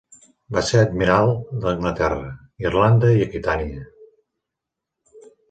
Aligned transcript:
Va 0.55 0.61
ser 0.69 0.79
Admiral 0.85 1.29
d'Anglaterra, 1.65 2.31
Irlanda 2.71 3.13
i 3.19 3.23
Aquitània. 3.27 3.87